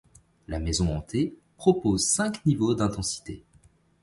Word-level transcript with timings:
La 0.47 0.57
maison 0.57 0.95
hantée 0.95 1.35
propose 1.57 2.03
cinq 2.03 2.43
niveaux 2.47 2.73
d'intensité. 2.73 3.43